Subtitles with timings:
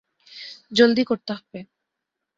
[0.71, 1.59] জলদি করতে হবে।